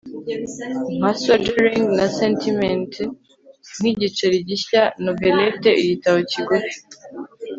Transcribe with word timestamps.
Nka 0.97 1.11
swaggering 1.19 1.83
na 1.97 2.05
sentimenti 2.19 3.03
nkigiceri 3.79 4.37
gishya 4.49 4.83
novellete 5.05 5.71
igitabo 5.81 6.17
kigufi 6.31 6.77